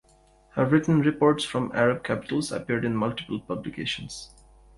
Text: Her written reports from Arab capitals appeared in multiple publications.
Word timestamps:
Her 0.53 0.65
written 0.65 1.01
reports 1.01 1.43
from 1.43 1.71
Arab 1.75 2.03
capitals 2.03 2.51
appeared 2.51 2.85
in 2.85 2.95
multiple 2.95 3.39
publications. 3.39 4.31